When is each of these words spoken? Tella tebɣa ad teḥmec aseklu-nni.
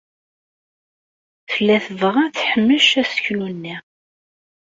Tella 1.51 1.75
tebɣa 1.85 2.17
ad 2.25 2.33
teḥmec 2.35 2.89
aseklu-nni. 3.01 3.75